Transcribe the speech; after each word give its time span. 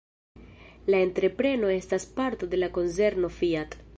La 0.93 0.97
entrepreno 1.07 1.69
estas 1.75 2.07
parto 2.17 2.51
de 2.55 2.61
la 2.65 2.73
konzerno 2.81 3.33
Fiat. 3.41 3.81